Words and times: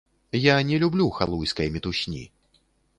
Я 0.43 0.55
не 0.69 0.79
люблю 0.85 1.07
халуйскай 1.19 1.73
мітусні. 1.77 2.29